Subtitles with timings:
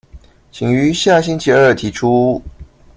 [0.51, 2.41] 請於下星期二提出